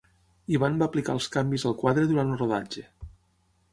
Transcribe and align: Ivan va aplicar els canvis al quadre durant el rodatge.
Ivan 0.55 0.79
va 0.79 0.87
aplicar 0.93 1.15
els 1.17 1.27
canvis 1.37 1.67
al 1.73 1.77
quadre 1.85 2.07
durant 2.13 2.33
el 2.37 2.41
rodatge. 2.43 2.87